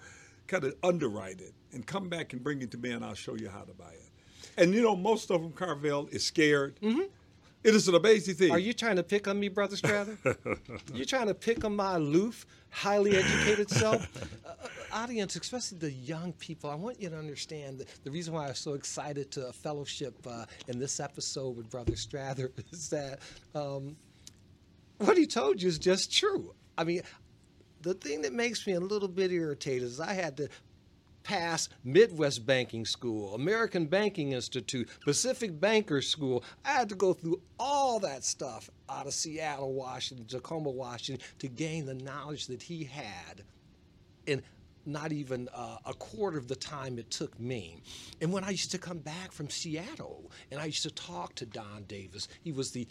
kind 0.47 0.63
of 0.63 0.75
underwrite 0.83 1.41
it, 1.41 1.53
and 1.73 1.85
come 1.85 2.09
back 2.09 2.33
and 2.33 2.43
bring 2.43 2.61
it 2.61 2.71
to 2.71 2.77
me, 2.77 2.91
and 2.91 3.03
I'll 3.03 3.13
show 3.13 3.35
you 3.35 3.49
how 3.49 3.61
to 3.61 3.73
buy 3.73 3.91
it. 3.91 4.09
And 4.57 4.73
you 4.73 4.81
know, 4.81 4.95
most 4.95 5.31
of 5.31 5.41
them, 5.41 5.51
Carvel, 5.51 6.07
is 6.11 6.25
scared. 6.25 6.79
Mm-hmm. 6.81 7.03
It 7.61 7.75
is 7.75 7.89
an 7.89 7.95
amazing 7.95 8.35
thing. 8.35 8.51
Are 8.51 8.59
you 8.59 8.71
trying 8.71 8.95
to 8.95 9.03
pick 9.03 9.27
on 9.27 9.37
me, 9.37 9.49
Brother 9.49 9.75
Strather? 9.75 10.17
you 10.93 11.03
trying 11.03 11.27
to 11.27 11.33
pick 11.33 11.65
on 11.65 11.75
my 11.75 11.95
aloof, 11.95 12.45
highly 12.69 13.17
educated 13.17 13.69
self? 13.69 14.07
Uh, 14.45 14.49
uh, 14.49 14.67
audience, 14.93 15.35
especially 15.35 15.77
the 15.77 15.91
young 15.91 16.31
people, 16.33 16.69
I 16.69 16.75
want 16.75 17.01
you 17.01 17.09
to 17.09 17.17
understand 17.17 17.83
the 18.05 18.11
reason 18.11 18.33
why 18.33 18.47
I'm 18.47 18.55
so 18.55 18.75
excited 18.75 19.29
to 19.31 19.51
fellowship 19.51 20.15
uh, 20.25 20.45
in 20.69 20.79
this 20.79 21.01
episode 21.01 21.57
with 21.57 21.69
Brother 21.69 21.97
Strather 21.97 22.51
is 22.71 22.89
that 22.89 23.19
um, 23.53 23.97
what 24.99 25.17
he 25.17 25.25
told 25.25 25.61
you 25.61 25.67
is 25.67 25.79
just 25.79 26.13
true. 26.13 26.53
I 26.77 26.83
mean, 26.83 27.01
the 27.81 27.93
thing 27.93 28.21
that 28.21 28.33
makes 28.33 28.67
me 28.67 28.73
a 28.73 28.79
little 28.79 29.07
bit 29.07 29.31
irritated 29.31 29.83
is 29.83 29.99
I 29.99 30.13
had 30.13 30.37
to 30.37 30.49
pass 31.23 31.69
Midwest 31.83 32.45
Banking 32.45 32.85
School, 32.85 33.35
American 33.35 33.85
Banking 33.85 34.31
Institute, 34.31 34.89
Pacific 35.03 35.59
Bankers 35.59 36.07
School. 36.07 36.43
I 36.65 36.71
had 36.71 36.89
to 36.89 36.95
go 36.95 37.13
through 37.13 37.41
all 37.59 37.99
that 37.99 38.23
stuff 38.23 38.69
out 38.89 39.05
of 39.05 39.13
Seattle, 39.13 39.73
Washington, 39.73 40.25
Tacoma, 40.25 40.69
Washington, 40.69 41.25
to 41.39 41.47
gain 41.47 41.85
the 41.85 41.93
knowledge 41.93 42.47
that 42.47 42.61
he 42.61 42.83
had 42.83 43.43
in 44.25 44.41
not 44.85 45.11
even 45.11 45.47
uh, 45.53 45.77
a 45.85 45.93
quarter 45.93 46.37
of 46.37 46.47
the 46.47 46.55
time 46.55 46.97
it 46.97 47.11
took 47.11 47.39
me. 47.39 47.81
And 48.21 48.33
when 48.33 48.43
I 48.43 48.49
used 48.49 48.71
to 48.71 48.77
come 48.77 48.99
back 48.99 49.31
from 49.31 49.49
Seattle 49.49 50.31
and 50.51 50.59
I 50.59 50.65
used 50.65 50.83
to 50.83 50.91
talk 50.91 51.35
to 51.35 51.45
Don 51.45 51.83
Davis, 51.87 52.27
he 52.41 52.51
was 52.51 52.71
the 52.71 52.87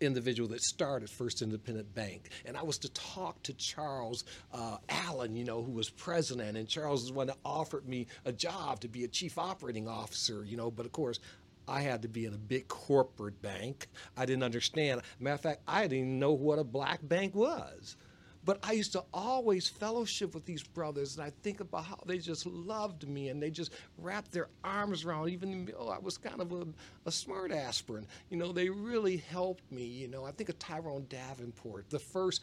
individual 0.00 0.48
that 0.50 0.62
started 0.62 1.10
First 1.10 1.42
Independent 1.42 1.94
Bank. 1.94 2.30
And 2.44 2.56
I 2.56 2.62
was 2.62 2.78
to 2.78 2.92
talk 2.92 3.42
to 3.44 3.52
Charles 3.54 4.24
uh, 4.52 4.78
Allen, 4.88 5.36
you 5.36 5.44
know, 5.44 5.62
who 5.62 5.72
was 5.72 5.90
president. 5.90 6.56
And 6.56 6.68
Charles 6.68 7.02
is 7.02 7.08
the 7.08 7.14
one 7.14 7.28
that 7.28 7.38
offered 7.44 7.88
me 7.88 8.06
a 8.24 8.32
job 8.32 8.80
to 8.80 8.88
be 8.88 9.04
a 9.04 9.08
chief 9.08 9.38
operating 9.38 9.88
officer, 9.88 10.44
you 10.44 10.56
know. 10.56 10.70
But 10.70 10.86
of 10.86 10.92
course, 10.92 11.20
I 11.68 11.82
had 11.82 12.02
to 12.02 12.08
be 12.08 12.24
in 12.24 12.34
a 12.34 12.38
big 12.38 12.68
corporate 12.68 13.40
bank. 13.40 13.88
I 14.16 14.26
didn't 14.26 14.42
understand. 14.42 15.02
Matter 15.20 15.34
of 15.34 15.40
fact, 15.40 15.62
I 15.68 15.82
didn't 15.82 15.98
even 15.98 16.18
know 16.18 16.32
what 16.32 16.58
a 16.58 16.64
black 16.64 17.00
bank 17.02 17.34
was. 17.34 17.96
But 18.44 18.58
I 18.62 18.72
used 18.72 18.92
to 18.92 19.04
always 19.12 19.68
fellowship 19.68 20.34
with 20.34 20.46
these 20.46 20.62
brothers, 20.62 21.16
and 21.16 21.24
I 21.24 21.30
think 21.42 21.60
about 21.60 21.84
how 21.84 21.98
they 22.06 22.18
just 22.18 22.46
loved 22.46 23.06
me 23.06 23.28
and 23.28 23.42
they 23.42 23.50
just 23.50 23.72
wrapped 23.98 24.32
their 24.32 24.48
arms 24.64 25.04
around. 25.04 25.28
Even 25.28 25.66
though 25.66 25.88
I 25.88 25.98
was 25.98 26.16
kind 26.16 26.40
of 26.40 26.52
a, 26.52 26.66
a 27.04 27.12
smart 27.12 27.52
aspirin, 27.52 28.06
you 28.30 28.38
know, 28.38 28.52
they 28.52 28.70
really 28.70 29.18
helped 29.18 29.70
me. 29.70 29.84
You 29.84 30.08
know, 30.08 30.24
I 30.24 30.32
think 30.32 30.48
of 30.48 30.58
Tyrone 30.58 31.06
Davenport, 31.10 31.90
the 31.90 31.98
first 31.98 32.40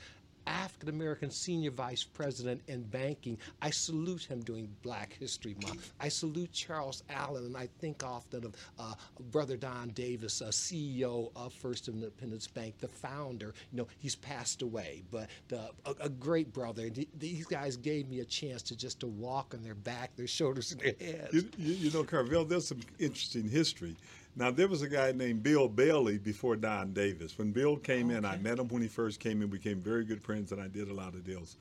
African 0.48 0.90
American 0.90 1.30
senior 1.30 1.72
vice 1.72 2.04
president 2.04 2.62
in 2.68 2.84
banking. 2.84 3.38
I 3.62 3.70
salute 3.70 4.24
him 4.24 4.42
during 4.42 4.70
Black 4.82 5.16
History 5.20 5.56
Month. 5.62 5.94
I 6.00 6.10
salute 6.10 6.52
Charles 6.52 7.04
Allen, 7.10 7.46
and 7.46 7.58
I 7.58 7.68
think 7.80 8.04
often 8.04 8.46
of 8.46 8.56
uh, 8.80 8.94
Brother 9.32 9.58
Don 9.58 9.90
Davis, 9.90 10.42
a 10.42 10.46
CEO 10.46 11.32
of 11.36 11.54
First 11.54 11.88
Independence 11.88 12.48
Bank, 12.48 12.78
the 12.80 12.88
founder. 12.88 13.54
You 13.72 13.80
know, 13.80 13.88
he's 14.00 14.16
passed 14.16 14.62
away, 14.62 15.04
but 15.12 15.30
the, 15.50 15.70
a, 15.86 15.96
a, 16.02 16.10
great 16.10 16.54
brother. 16.54 16.90
These 17.18 17.46
guys 17.46 17.78
gave 17.78 18.10
me 18.10 18.22
a 18.22 18.26
chance 18.26 18.62
to 18.64 18.76
just 18.76 19.00
to 19.02 19.08
walk 19.08 19.54
on 19.54 19.64
their 19.64 19.76
back, 19.76 20.16
their 20.16 20.28
shoulders, 20.28 20.72
and 20.72 20.82
their 20.82 20.96
heads. 21.00 21.34
You, 21.34 21.50
you, 21.58 21.74
you 21.74 21.92
know, 21.92 22.04
Carvel, 22.04 22.46
there's 22.46 22.68
some 22.68 22.80
interesting 23.00 23.50
history. 23.50 23.96
Now 24.38 24.52
there 24.52 24.68
was 24.68 24.84
a 24.84 24.88
guy 24.88 25.12
named 25.14 25.42
Bill 25.42 25.68
Bailey 25.68 26.20
before 26.20 26.56
Don 26.56 26.94
Davis. 26.94 27.36
When 27.40 27.52
Bill 27.52 27.76
came 27.76 28.10
okay. 28.10 28.18
in, 28.18 28.26
I 28.26 28.38
met 28.38 28.60
him 28.60 28.68
when 28.68 28.84
he 28.84 28.88
first 28.88 29.20
came 29.20 29.42
in. 29.42 29.50
We 29.50 29.58
became 29.58 29.82
very 29.82 30.06
good 30.06 30.22
friends, 30.22 30.52
and 30.52 30.62
I 30.62 30.68
did 30.68 30.90
a 30.90 30.94
lot 30.94 31.16
of 31.16 31.26
deals. 31.26 31.58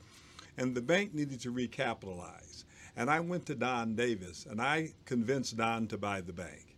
And 0.57 0.75
the 0.75 0.81
bank 0.81 1.11
needed 1.11 1.39
to 1.41 1.51
recapitalize, 1.51 2.65
and 2.95 3.09
I 3.09 3.19
went 3.19 3.47
to 3.47 3.55
Don 3.55 3.95
Davis, 3.95 4.45
and 4.47 4.61
I 4.61 4.93
convinced 5.05 5.57
Don 5.57 5.87
to 5.87 5.97
buy 5.97 6.21
the 6.21 6.33
bank. 6.33 6.75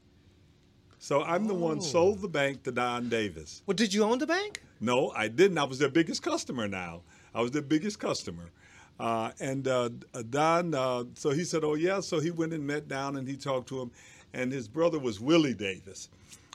So 1.00 1.22
I'm 1.22 1.46
oh. 1.46 1.48
the 1.50 1.53
one 1.53 1.82
sold 1.82 2.22
the 2.22 2.29
bank 2.29 2.63
to 2.63 2.72
Don 2.72 3.10
Davis. 3.10 3.62
Well, 3.65 3.75
did 3.75 3.94
you 3.94 4.03
own 4.03 4.20
the 4.20 4.27
bank? 4.27 4.62
No, 4.79 5.12
I 5.12 5.27
didn't. 5.27 5.58
I 5.58 5.65
was 5.65 5.79
their 5.79 5.89
biggest 5.89 6.24
customer. 6.24 6.70
Now 6.70 7.01
I 7.36 7.41
was 7.41 7.51
their 7.51 7.62
biggest 7.62 8.00
customer. 8.00 8.51
Uh, 8.98 9.32
and 9.39 9.65
uh, 9.68 9.89
Don, 10.29 10.74
uh, 10.74 11.06
so 11.13 11.29
he 11.29 11.46
said, 11.46 11.63
"Oh 11.63 11.75
yeah." 11.75 12.01
So 12.01 12.20
he 12.20 12.32
went 12.32 12.53
and 12.53 12.65
met 12.68 12.88
Don, 12.89 13.15
and 13.15 13.27
he 13.27 13.38
talked 13.38 13.70
to 13.70 13.82
him 13.82 13.91
and 14.33 14.51
his 14.51 14.67
brother 14.67 15.00
was 15.00 15.19
Willie 15.19 15.53
Davis. 15.53 16.09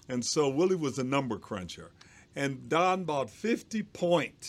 And 0.09 0.25
so 0.25 0.49
Willie 0.49 0.77
was 0.77 0.99
a 0.99 1.05
number 1.05 1.39
cruncher. 1.39 1.91
And 2.37 2.69
Don 2.69 3.05
bought 3.05 3.29
50.1. 3.29 4.45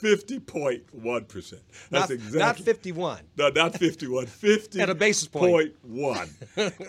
50.1%. 0.00 1.50
That's 1.90 1.90
not, 1.90 2.10
exactly. 2.10 2.38
Not 2.38 2.58
51. 2.58 3.20
No, 3.36 3.48
not 3.50 3.76
51. 3.76 4.26
50. 4.26 4.80
At 4.82 4.90
a 4.90 4.94
basis 4.94 5.28
point. 5.28 5.52
point 5.52 5.74
one. 5.82 6.28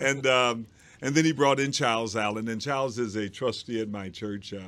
and, 0.00 0.26
um, 0.26 0.66
and 1.02 1.14
then 1.14 1.24
he 1.24 1.32
brought 1.32 1.60
in 1.60 1.72
Charles 1.72 2.16
Allen. 2.16 2.48
And 2.48 2.60
Charles 2.60 2.98
is 2.98 3.16
a 3.16 3.28
trustee 3.28 3.80
at 3.80 3.88
my 3.88 4.08
church. 4.08 4.52
Uh, 4.54 4.60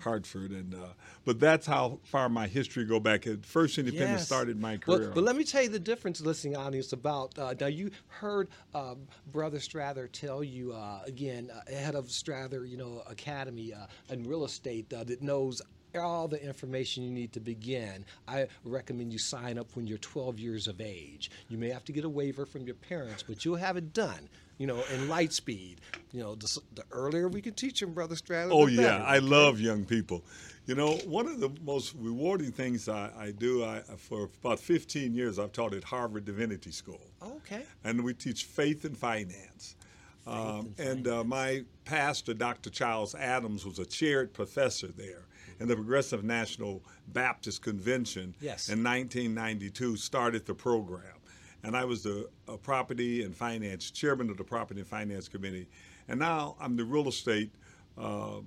Hartford, 0.00 0.50
and 0.50 0.74
uh, 0.74 0.88
but 1.24 1.38
that's 1.38 1.66
how 1.66 1.98
far 2.04 2.28
my 2.28 2.46
history 2.46 2.84
go 2.84 3.00
back. 3.00 3.26
At 3.26 3.44
First 3.44 3.78
Independent 3.78 4.18
yes. 4.18 4.26
started 4.26 4.60
my 4.60 4.76
career. 4.76 5.06
But, 5.08 5.14
but, 5.14 5.24
let 5.24 5.36
me 5.36 5.44
tell 5.44 5.62
you 5.62 5.68
the 5.68 5.78
difference, 5.78 6.20
listening 6.20 6.56
audience, 6.56 6.92
about 6.92 7.38
uh, 7.38 7.54
now 7.58 7.66
you 7.66 7.90
heard 8.08 8.48
uh, 8.74 8.94
Brother 9.32 9.60
Strather 9.60 10.08
tell 10.08 10.42
you 10.42 10.72
uh, 10.72 11.00
again, 11.06 11.50
uh, 11.50 11.70
head 11.70 11.94
of 11.94 12.10
Strather, 12.10 12.64
you 12.64 12.76
know, 12.76 13.02
Academy 13.06 13.72
uh, 13.72 13.86
in 14.12 14.24
real 14.24 14.44
estate 14.44 14.92
uh, 14.92 15.04
that 15.04 15.22
knows 15.22 15.62
all 15.96 16.28
the 16.28 16.42
information 16.42 17.02
you 17.02 17.10
need 17.10 17.32
to 17.32 17.40
begin. 17.40 18.04
I 18.28 18.46
recommend 18.64 19.12
you 19.12 19.18
sign 19.18 19.58
up 19.58 19.74
when 19.74 19.86
you're 19.86 19.98
12 19.98 20.38
years 20.38 20.68
of 20.68 20.80
age. 20.80 21.30
You 21.48 21.58
may 21.58 21.70
have 21.70 21.84
to 21.86 21.92
get 21.92 22.04
a 22.04 22.08
waiver 22.08 22.46
from 22.46 22.66
your 22.66 22.76
parents, 22.76 23.22
but 23.22 23.44
you'll 23.44 23.56
have 23.56 23.76
it 23.76 23.92
done 23.92 24.28
you 24.60 24.66
know, 24.66 24.84
in 24.92 25.08
light 25.08 25.32
speed. 25.32 25.80
You 26.12 26.20
know, 26.20 26.34
the, 26.34 26.60
the 26.74 26.84
earlier 26.92 27.28
we 27.28 27.40
can 27.40 27.54
teach 27.54 27.80
them, 27.80 27.94
Brother 27.94 28.14
Strather. 28.14 28.50
Oh, 28.52 28.66
yeah. 28.66 28.82
Better. 28.82 29.04
I 29.04 29.18
love 29.18 29.58
young 29.58 29.86
people. 29.86 30.22
You 30.66 30.74
know, 30.74 30.96
one 31.06 31.26
of 31.26 31.40
the 31.40 31.48
most 31.64 31.94
rewarding 31.98 32.52
things 32.52 32.86
I, 32.86 33.10
I 33.18 33.30
do, 33.30 33.64
I, 33.64 33.80
for 33.96 34.28
about 34.44 34.60
15 34.60 35.14
years, 35.14 35.38
I've 35.38 35.52
taught 35.52 35.72
at 35.72 35.82
Harvard 35.82 36.26
Divinity 36.26 36.72
School. 36.72 37.00
Okay. 37.22 37.62
And 37.84 38.04
we 38.04 38.12
teach 38.12 38.44
faith 38.44 38.84
and 38.84 38.94
finance. 38.94 39.76
Faith 40.26 40.34
um, 40.34 40.74
and, 40.76 40.88
and 40.88 41.08
uh, 41.08 41.24
my 41.24 41.64
pastor, 41.86 42.34
Dr. 42.34 42.68
Charles 42.68 43.14
Adams, 43.14 43.64
was 43.64 43.78
a 43.78 43.86
chaired 43.86 44.34
professor 44.34 44.88
there. 44.88 45.24
And 45.60 45.68
the 45.68 45.76
Progressive 45.76 46.24
National 46.24 46.82
Baptist 47.08 47.62
Convention 47.62 48.34
yes. 48.40 48.68
in 48.68 48.82
1992 48.82 49.96
started 49.96 50.46
the 50.46 50.54
program 50.54 51.20
and 51.62 51.76
I 51.76 51.84
was 51.84 52.02
the 52.02 52.28
property 52.62 53.22
and 53.22 53.34
finance 53.34 53.90
chairman 53.90 54.30
of 54.30 54.36
the 54.36 54.44
property 54.44 54.80
and 54.80 54.88
finance 54.88 55.28
committee, 55.28 55.68
and 56.08 56.18
now 56.18 56.56
I'm 56.60 56.76
the 56.76 56.84
real 56.84 57.08
estate. 57.08 57.52
Uh, 57.98 58.40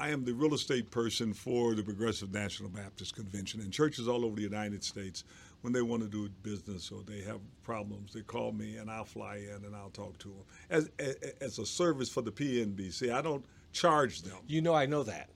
I 0.00 0.10
am 0.10 0.24
the 0.24 0.32
real 0.32 0.54
estate 0.54 0.92
person 0.92 1.32
for 1.32 1.74
the 1.74 1.82
Progressive 1.82 2.32
National 2.32 2.68
Baptist 2.68 3.16
Convention, 3.16 3.60
and 3.60 3.72
churches 3.72 4.06
all 4.06 4.24
over 4.24 4.36
the 4.36 4.42
United 4.42 4.84
States, 4.84 5.24
when 5.62 5.72
they 5.72 5.82
want 5.82 6.02
to 6.02 6.08
do 6.08 6.28
business 6.44 6.92
or 6.92 7.02
they 7.02 7.20
have 7.22 7.40
problems, 7.64 8.12
they 8.12 8.20
call 8.20 8.52
me, 8.52 8.76
and 8.76 8.88
I'll 8.88 9.04
fly 9.04 9.38
in 9.38 9.64
and 9.64 9.74
I'll 9.74 9.90
talk 9.90 10.16
to 10.18 10.28
them 10.28 10.44
as 10.70 10.88
as 11.40 11.58
a 11.58 11.66
service 11.66 12.08
for 12.08 12.22
the 12.22 12.30
PNBC. 12.30 13.12
I 13.12 13.22
don't 13.22 13.44
charge 13.72 14.22
them. 14.22 14.38
You 14.46 14.62
know, 14.62 14.74
I 14.74 14.86
know 14.86 15.02
that. 15.02 15.30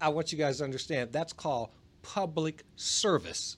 I 0.00 0.08
want 0.08 0.32
you 0.32 0.38
guys 0.38 0.58
to 0.58 0.64
understand 0.64 1.12
that's 1.12 1.32
called 1.32 1.70
public 2.02 2.62
service. 2.76 3.56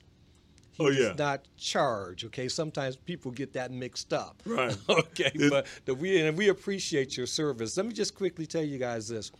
Oh, 0.79 0.89
he 0.89 0.97
oh, 0.97 1.01
yeah. 1.01 1.07
does 1.09 1.17
not 1.17 1.47
charge. 1.57 2.25
Okay, 2.25 2.47
sometimes 2.47 2.95
people 2.95 3.31
get 3.31 3.53
that 3.53 3.71
mixed 3.71 4.13
up. 4.13 4.41
Right. 4.45 4.77
okay, 4.89 5.31
it, 5.33 5.49
but 5.49 5.65
the, 5.85 5.95
we 5.95 6.21
and 6.21 6.37
we 6.37 6.49
appreciate 6.49 7.17
your 7.17 7.25
service. 7.25 7.75
Let 7.77 7.85
me 7.87 7.93
just 7.93 8.15
quickly 8.15 8.45
tell 8.45 8.63
you 8.63 8.77
guys 8.77 9.07
this 9.07 9.31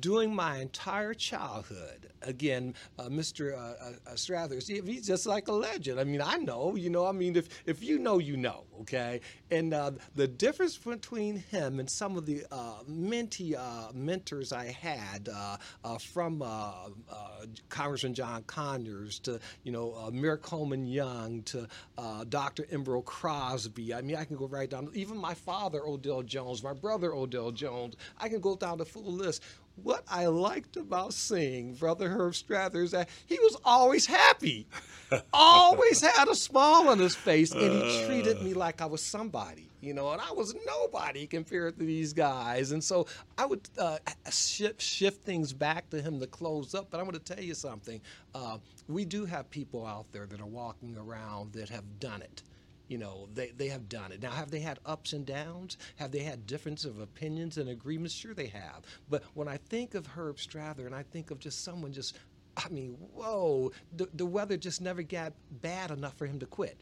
during 0.00 0.34
my 0.34 0.58
entire 0.58 1.14
childhood. 1.14 2.10
Again, 2.22 2.74
uh, 2.98 3.04
Mr. 3.04 3.54
Uh, 3.54 3.58
uh, 3.58 4.14
Strathers, 4.14 4.66
he's 4.66 5.06
just 5.06 5.26
like 5.26 5.48
a 5.48 5.52
legend. 5.52 6.00
I 6.00 6.04
mean, 6.04 6.20
I 6.20 6.36
know, 6.36 6.74
you 6.74 6.90
know, 6.90 7.06
I 7.06 7.12
mean, 7.12 7.36
if, 7.36 7.48
if 7.66 7.82
you 7.82 7.98
know, 7.98 8.18
you 8.18 8.36
know, 8.36 8.64
okay? 8.80 9.20
And 9.50 9.72
uh, 9.72 9.92
the 10.16 10.26
difference 10.26 10.76
between 10.76 11.36
him 11.36 11.78
and 11.78 11.88
some 11.88 12.16
of 12.16 12.26
the 12.26 12.44
uh, 12.50 12.80
uh, 12.80 13.92
mentors 13.94 14.52
I 14.52 14.66
had 14.66 15.28
from 16.00 16.42
Congressman 17.68 18.14
John 18.14 18.42
Conyers 18.44 19.20
to, 19.20 19.38
you 19.62 19.70
know, 19.70 19.94
uh, 19.94 20.10
Mayor 20.10 20.36
Coleman 20.36 20.86
Young 20.86 21.42
to 21.44 21.68
Dr. 22.28 22.64
Emeral 22.64 23.04
Crosby. 23.04 23.94
I 23.94 24.02
mean, 24.02 24.16
I 24.16 24.24
can 24.24 24.36
go 24.36 24.46
right 24.46 24.68
down, 24.68 24.90
even 24.94 25.16
my 25.16 25.34
father, 25.34 25.86
Odell 25.86 26.22
Jones, 26.22 26.62
my 26.62 26.72
brother, 26.72 27.12
Odell 27.12 27.52
Jones. 27.52 27.94
I 28.18 28.28
can 28.28 28.40
go 28.40 28.56
down 28.56 28.78
the 28.78 28.84
full 28.84 29.12
list 29.12 29.42
what 29.82 30.04
I 30.08 30.26
liked 30.26 30.76
about 30.76 31.12
seeing 31.12 31.74
Brother 31.74 32.08
Herb 32.08 32.34
Strather 32.34 32.82
is 32.82 32.92
that 32.92 33.08
he 33.26 33.38
was 33.38 33.56
always 33.64 34.06
happy, 34.06 34.66
always 35.32 36.00
had 36.00 36.28
a 36.28 36.34
smile 36.34 36.88
on 36.88 36.98
his 36.98 37.14
face, 37.14 37.52
and 37.52 37.82
he 37.82 38.06
treated 38.06 38.42
me 38.42 38.54
like 38.54 38.80
I 38.80 38.86
was 38.86 39.02
somebody, 39.02 39.70
you 39.80 39.92
know, 39.92 40.10
and 40.12 40.20
I 40.20 40.32
was 40.32 40.54
nobody 40.66 41.26
compared 41.26 41.78
to 41.78 41.84
these 41.84 42.12
guys. 42.12 42.72
And 42.72 42.82
so 42.82 43.06
I 43.36 43.44
would 43.44 43.68
uh, 43.78 43.98
shift, 44.30 44.80
shift 44.80 45.22
things 45.24 45.52
back 45.52 45.90
to 45.90 46.00
him 46.00 46.20
to 46.20 46.26
close 46.26 46.74
up. 46.74 46.90
But 46.90 46.98
I'm 46.98 47.06
going 47.06 47.18
to 47.20 47.34
tell 47.34 47.44
you 47.44 47.54
something. 47.54 48.00
Uh, 48.34 48.58
we 48.88 49.04
do 49.04 49.26
have 49.26 49.50
people 49.50 49.86
out 49.86 50.06
there 50.12 50.26
that 50.26 50.40
are 50.40 50.46
walking 50.46 50.96
around 50.96 51.52
that 51.52 51.68
have 51.68 52.00
done 52.00 52.22
it 52.22 52.42
you 52.88 52.98
know 52.98 53.28
they, 53.34 53.50
they 53.56 53.68
have 53.68 53.88
done 53.88 54.12
it 54.12 54.22
now 54.22 54.30
have 54.30 54.50
they 54.50 54.60
had 54.60 54.78
ups 54.86 55.12
and 55.12 55.26
downs 55.26 55.76
have 55.96 56.12
they 56.12 56.20
had 56.20 56.46
difference 56.46 56.84
of 56.84 56.98
opinions 57.00 57.58
and 57.58 57.68
agreements 57.68 58.14
sure 58.14 58.34
they 58.34 58.46
have 58.46 58.82
but 59.08 59.22
when 59.34 59.48
i 59.48 59.56
think 59.68 59.94
of 59.94 60.06
herb 60.06 60.38
strather 60.38 60.86
and 60.86 60.94
i 60.94 61.02
think 61.02 61.30
of 61.30 61.38
just 61.38 61.64
someone 61.64 61.92
just 61.92 62.16
i 62.56 62.68
mean 62.68 62.96
whoa 63.14 63.70
the, 63.96 64.08
the 64.14 64.26
weather 64.26 64.56
just 64.56 64.80
never 64.80 65.02
got 65.02 65.32
bad 65.62 65.90
enough 65.90 66.16
for 66.16 66.26
him 66.26 66.38
to 66.38 66.46
quit 66.46 66.78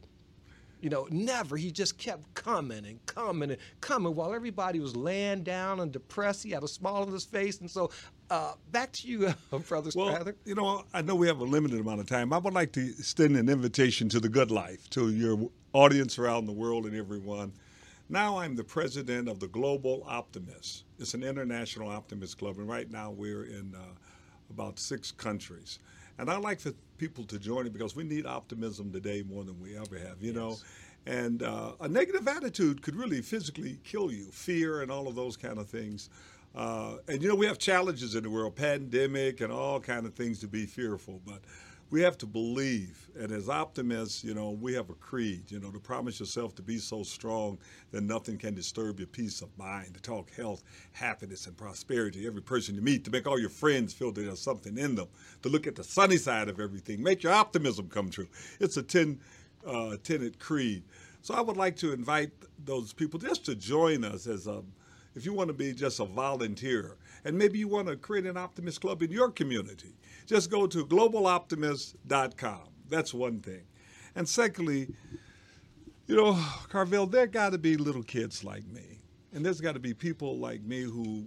you 0.84 0.90
know, 0.90 1.08
never. 1.10 1.56
He 1.56 1.70
just 1.70 1.96
kept 1.96 2.34
coming 2.34 2.84
and 2.84 3.04
coming 3.06 3.50
and 3.52 3.58
coming 3.80 4.14
while 4.14 4.34
everybody 4.34 4.80
was 4.80 4.94
laying 4.94 5.42
down 5.42 5.80
and 5.80 5.90
depressed. 5.90 6.42
He 6.42 6.50
had 6.50 6.62
a 6.62 6.68
smile 6.68 6.96
on 6.96 7.10
his 7.10 7.24
face. 7.24 7.58
And 7.58 7.70
so, 7.70 7.90
uh, 8.28 8.52
back 8.70 8.92
to 8.92 9.08
you, 9.08 9.28
uh, 9.28 9.58
Brother 9.66 9.90
well, 9.94 10.08
Strather. 10.08 10.34
You 10.44 10.54
know, 10.54 10.84
I 10.92 11.00
know 11.00 11.14
we 11.14 11.26
have 11.26 11.40
a 11.40 11.44
limited 11.44 11.80
amount 11.80 12.00
of 12.00 12.06
time. 12.06 12.34
I 12.34 12.38
would 12.38 12.52
like 12.52 12.72
to 12.72 12.82
extend 12.82 13.34
an 13.38 13.48
invitation 13.48 14.10
to 14.10 14.20
the 14.20 14.28
good 14.28 14.50
life, 14.50 14.90
to 14.90 15.08
your 15.08 15.48
audience 15.74 16.20
around 16.20 16.46
the 16.46 16.52
world 16.52 16.86
and 16.86 16.96
everyone. 16.96 17.52
Now 18.08 18.38
I'm 18.38 18.54
the 18.54 18.64
president 18.64 19.28
of 19.28 19.40
the 19.40 19.48
Global 19.48 20.06
Optimists. 20.08 20.84
It's 21.00 21.14
an 21.14 21.24
international 21.24 21.88
optimist 21.88 22.38
club, 22.38 22.58
and 22.58 22.68
right 22.68 22.88
now 22.90 23.10
we're 23.10 23.44
in 23.44 23.74
uh, 23.74 23.80
about 24.50 24.78
six 24.78 25.10
countries. 25.10 25.80
And 26.18 26.30
I 26.30 26.36
like 26.36 26.60
for 26.60 26.70
people 26.96 27.24
to 27.24 27.40
join 27.40 27.66
it 27.66 27.72
because 27.72 27.96
we 27.96 28.04
need 28.04 28.24
optimism 28.24 28.92
today 28.92 29.24
more 29.28 29.42
than 29.42 29.60
we 29.60 29.76
ever 29.76 29.98
have, 29.98 30.22
you 30.22 30.32
yes. 30.32 30.34
know. 30.36 30.56
And 31.06 31.42
uh, 31.42 31.72
a 31.80 31.88
negative 31.88 32.28
attitude 32.28 32.80
could 32.80 32.94
really 32.94 33.20
physically 33.20 33.78
kill 33.82 34.12
you, 34.12 34.26
fear 34.26 34.80
and 34.80 34.92
all 34.92 35.08
of 35.08 35.16
those 35.16 35.36
kind 35.36 35.58
of 35.58 35.68
things. 35.68 36.08
Uh, 36.54 36.98
and 37.08 37.20
you 37.20 37.28
know 37.28 37.34
we 37.34 37.46
have 37.46 37.58
challenges 37.58 38.14
in 38.14 38.22
the 38.22 38.30
world, 38.30 38.54
pandemic 38.54 39.40
and 39.40 39.52
all 39.52 39.80
kind 39.80 40.06
of 40.06 40.14
things 40.14 40.38
to 40.38 40.46
be 40.46 40.66
fearful. 40.66 41.20
But 41.26 41.40
we 41.90 42.00
have 42.00 42.18
to 42.18 42.26
believe. 42.26 43.08
And 43.18 43.30
as 43.30 43.48
optimists, 43.48 44.24
you 44.24 44.34
know, 44.34 44.50
we 44.50 44.74
have 44.74 44.90
a 44.90 44.94
creed, 44.94 45.44
you 45.48 45.60
know, 45.60 45.70
to 45.70 45.78
promise 45.78 46.18
yourself 46.18 46.54
to 46.56 46.62
be 46.62 46.78
so 46.78 47.02
strong 47.02 47.58
that 47.92 48.02
nothing 48.02 48.38
can 48.38 48.54
disturb 48.54 48.98
your 48.98 49.06
peace 49.06 49.42
of 49.42 49.56
mind, 49.56 49.94
to 49.94 50.00
talk 50.00 50.32
health, 50.32 50.64
happiness, 50.92 51.46
and 51.46 51.56
prosperity. 51.56 52.26
Every 52.26 52.42
person 52.42 52.74
you 52.74 52.82
meet, 52.82 53.04
to 53.04 53.10
make 53.10 53.26
all 53.26 53.38
your 53.38 53.50
friends 53.50 53.92
feel 53.92 54.12
that 54.12 54.22
there's 54.22 54.40
something 54.40 54.76
in 54.76 54.94
them, 54.94 55.08
to 55.42 55.48
look 55.48 55.66
at 55.66 55.76
the 55.76 55.84
sunny 55.84 56.16
side 56.16 56.48
of 56.48 56.58
everything, 56.58 57.02
make 57.02 57.22
your 57.22 57.32
optimism 57.32 57.88
come 57.88 58.10
true. 58.10 58.28
It's 58.60 58.76
a 58.76 58.82
10 58.82 59.20
uh, 59.66 59.96
tenet 60.02 60.38
creed. 60.38 60.82
So 61.22 61.34
I 61.34 61.40
would 61.40 61.56
like 61.56 61.76
to 61.76 61.92
invite 61.92 62.32
those 62.64 62.92
people 62.92 63.18
just 63.18 63.46
to 63.46 63.54
join 63.54 64.04
us 64.04 64.26
as 64.26 64.46
a, 64.46 64.62
if 65.14 65.24
you 65.24 65.32
want 65.32 65.48
to 65.48 65.54
be 65.54 65.72
just 65.72 66.00
a 66.00 66.04
volunteer, 66.04 66.96
and 67.24 67.38
maybe 67.38 67.58
you 67.58 67.68
want 67.68 67.88
to 67.88 67.96
create 67.96 68.26
an 68.26 68.36
optimist 68.36 68.80
club 68.80 69.02
in 69.02 69.10
your 69.10 69.30
community. 69.30 69.94
Just 70.26 70.50
go 70.50 70.66
to 70.66 70.86
globaloptimist.com. 70.86 72.68
That's 72.88 73.12
one 73.12 73.40
thing. 73.40 73.62
And 74.14 74.28
secondly, 74.28 74.88
you 76.06 76.16
know, 76.16 76.38
Carvel, 76.68 77.06
there 77.06 77.26
got 77.26 77.52
to 77.52 77.58
be 77.58 77.76
little 77.76 78.02
kids 78.02 78.44
like 78.44 78.66
me, 78.68 78.98
and 79.32 79.44
there's 79.44 79.60
got 79.60 79.72
to 79.72 79.80
be 79.80 79.94
people 79.94 80.36
like 80.38 80.62
me 80.62 80.82
who 80.82 81.26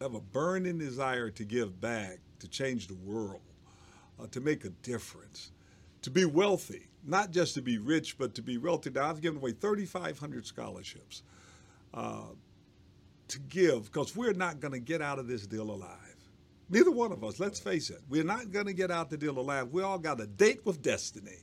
have 0.00 0.14
a 0.14 0.20
burning 0.20 0.78
desire 0.78 1.30
to 1.30 1.44
give 1.44 1.80
back, 1.80 2.18
to 2.40 2.48
change 2.48 2.86
the 2.86 2.94
world, 2.94 3.40
uh, 4.20 4.26
to 4.32 4.40
make 4.40 4.64
a 4.64 4.70
difference, 4.82 5.52
to 6.02 6.10
be 6.10 6.24
wealthy, 6.24 6.88
not 7.06 7.30
just 7.30 7.54
to 7.54 7.62
be 7.62 7.78
rich, 7.78 8.18
but 8.18 8.34
to 8.34 8.42
be 8.42 8.58
wealthy. 8.58 8.90
Now, 8.90 9.10
I've 9.10 9.20
given 9.20 9.38
away 9.38 9.52
3,500 9.52 10.46
scholarships 10.46 11.22
uh, 11.94 12.22
to 13.28 13.38
give 13.48 13.84
because 13.84 14.16
we're 14.16 14.32
not 14.32 14.60
going 14.60 14.72
to 14.72 14.80
get 14.80 15.00
out 15.02 15.18
of 15.18 15.26
this 15.26 15.46
deal 15.46 15.70
alive. 15.70 16.09
Neither 16.70 16.92
one 16.92 17.10
of 17.12 17.24
us, 17.24 17.40
let's 17.40 17.58
face 17.58 17.90
it, 17.90 18.00
we're 18.08 18.24
not 18.24 18.52
going 18.52 18.66
to 18.66 18.72
get 18.72 18.90
out 18.90 19.10
the 19.10 19.16
deal 19.16 19.38
alive. 19.38 19.68
We 19.72 19.82
all 19.82 19.98
got 19.98 20.20
a 20.20 20.26
date 20.26 20.64
with 20.64 20.82
destiny. 20.82 21.38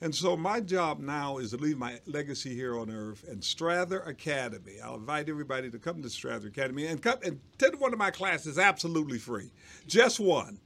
And 0.00 0.12
so 0.12 0.36
my 0.36 0.58
job 0.58 0.98
now 0.98 1.38
is 1.38 1.50
to 1.50 1.58
leave 1.58 1.78
my 1.78 2.00
legacy 2.06 2.52
here 2.52 2.76
on 2.76 2.90
earth 2.90 3.24
and 3.28 3.42
Strather 3.42 4.00
Academy. 4.00 4.80
I'll 4.82 4.96
invite 4.96 5.28
everybody 5.28 5.70
to 5.70 5.78
come 5.78 6.02
to 6.02 6.10
Strather 6.10 6.48
Academy 6.48 6.86
and 6.86 7.00
come 7.00 7.18
and 7.24 7.38
attend 7.54 7.78
one 7.78 7.92
of 7.92 8.00
my 8.00 8.10
classes 8.10 8.58
absolutely 8.58 9.18
free. 9.18 9.52
Just 9.86 10.18
one. 10.18 10.58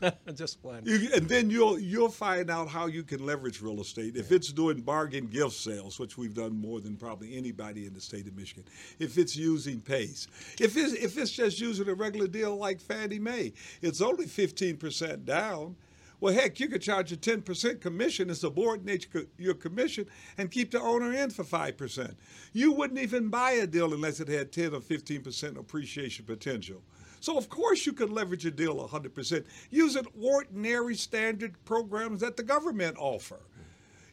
Just 0.34 0.62
one. 0.62 0.82
You, 0.84 1.08
and 1.14 1.28
then 1.28 1.50
you'll 1.50 1.78
you'll 1.78 2.08
find 2.08 2.50
out 2.50 2.68
how 2.68 2.86
you 2.86 3.02
can 3.02 3.24
leverage 3.24 3.60
real 3.60 3.80
estate. 3.80 4.16
If 4.16 4.32
it's 4.32 4.52
doing 4.52 4.80
bargain 4.80 5.26
gift 5.26 5.52
sales, 5.52 5.98
which 5.98 6.16
we've 6.18 6.34
done 6.34 6.60
more 6.60 6.80
than 6.80 6.96
probably 6.96 7.36
anybody 7.36 7.86
in 7.86 7.94
the 7.94 8.00
state 8.00 8.26
of 8.26 8.36
Michigan. 8.36 8.64
If 8.98 9.18
it's 9.18 9.36
using 9.36 9.80
PACE. 9.80 10.28
If 10.60 10.76
it's 10.76 10.92
if 10.94 11.18
it's 11.18 11.30
just 11.30 11.60
using 11.60 11.88
a 11.88 11.94
regular 11.94 12.26
deal 12.26 12.56
like 12.56 12.80
Fannie 12.80 13.18
Mae, 13.18 13.52
it's 13.82 14.00
only 14.00 14.26
fifteen 14.26 14.76
percent 14.76 15.24
down. 15.24 15.76
Well, 16.20 16.32
heck, 16.32 16.58
you 16.58 16.68
could 16.68 16.80
charge 16.80 17.12
a 17.12 17.18
10% 17.18 17.82
commission 17.82 18.30
and 18.30 18.38
subordinate 18.38 19.06
your 19.36 19.52
commission 19.52 20.06
and 20.38 20.50
keep 20.50 20.70
the 20.70 20.80
owner 20.80 21.12
in 21.12 21.28
for 21.28 21.44
5%. 21.44 22.14
You 22.54 22.72
wouldn't 22.72 22.98
even 22.98 23.28
buy 23.28 23.50
a 23.50 23.66
deal 23.66 23.92
unless 23.92 24.20
it 24.20 24.28
had 24.28 24.50
10 24.50 24.74
or 24.74 24.80
15% 24.80 25.58
appreciation 25.58 26.24
potential. 26.24 26.82
So, 27.24 27.38
of 27.38 27.48
course, 27.48 27.86
you 27.86 27.94
could 27.94 28.10
leverage 28.10 28.44
a 28.44 28.50
deal 28.50 28.86
100% 28.86 29.46
using 29.70 30.06
ordinary 30.20 30.94
standard 30.94 31.54
programs 31.64 32.20
that 32.20 32.36
the 32.36 32.42
government 32.42 32.98
offer. 32.98 33.40